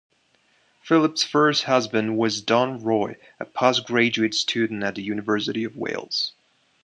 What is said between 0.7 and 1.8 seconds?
Phillips' first